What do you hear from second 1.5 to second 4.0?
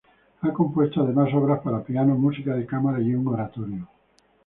para piano, música de cámara y un oratorio.